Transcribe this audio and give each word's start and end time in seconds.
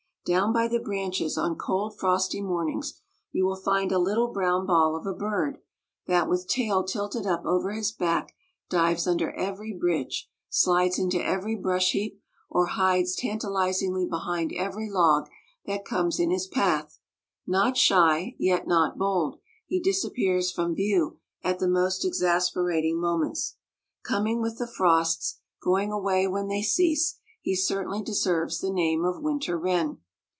Down 0.23 0.53
by 0.53 0.67
the 0.67 0.77
branches 0.77 1.35
on 1.35 1.55
cold 1.55 1.97
frosty 1.97 2.43
mornings 2.43 3.01
you 3.31 3.43
will 3.43 3.55
find 3.55 3.91
a 3.91 3.97
little 3.97 4.27
brown 4.27 4.67
ball 4.67 4.95
of 4.95 5.07
a 5.07 5.15
bird, 5.17 5.57
that 6.05 6.29
with 6.29 6.47
tail 6.47 6.83
tilted 6.83 7.25
up 7.25 7.43
over 7.43 7.71
his 7.71 7.91
back 7.91 8.35
dives 8.69 9.07
under 9.07 9.31
every 9.31 9.73
bridge, 9.73 10.29
slides 10.47 10.99
into 10.99 11.17
every 11.19 11.55
brush 11.55 11.93
heap, 11.93 12.21
or 12.51 12.67
hides 12.67 13.15
tantalizingly 13.15 14.05
behind 14.05 14.53
every 14.53 14.91
log 14.91 15.27
that 15.65 15.85
comes 15.85 16.19
in 16.19 16.29
his 16.29 16.45
path. 16.45 16.99
Not 17.47 17.75
shy, 17.75 18.35
yet 18.37 18.67
not 18.67 18.99
bold, 18.99 19.39
he 19.65 19.79
disappears 19.79 20.51
from 20.51 20.75
view 20.75 21.17
at 21.43 21.57
the 21.57 21.67
most 21.67 22.05
exasperating 22.05 23.01
moments. 23.01 23.55
Coming 24.03 24.39
with 24.39 24.59
the 24.59 24.67
frosts, 24.67 25.39
going 25.63 25.91
away 25.91 26.27
when 26.27 26.47
they 26.47 26.61
cease, 26.61 27.17
he 27.41 27.55
certainly 27.55 28.03
deserves 28.03 28.59
the 28.59 28.69
name 28.71 29.03
of 29.03 29.19
winter 29.23 29.57
wren. 29.57 29.97